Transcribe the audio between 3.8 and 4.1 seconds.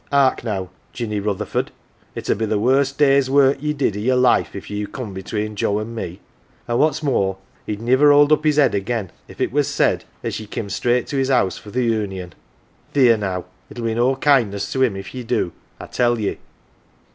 i'